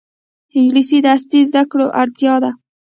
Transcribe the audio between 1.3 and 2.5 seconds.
زده کړو اړتیا